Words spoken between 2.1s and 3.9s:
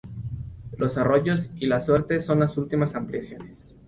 son las últimas ampliaciones.